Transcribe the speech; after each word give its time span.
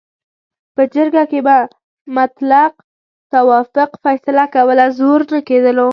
په 0.75 0.81
جرګه 0.95 1.23
کې 1.31 1.39
به 1.45 1.57
مطلق 2.17 2.73
توافق 3.33 3.89
فیصله 4.03 4.45
کوله، 4.53 4.85
زور 4.99 5.21
نه 5.33 5.39
کېدلو. 5.47 5.89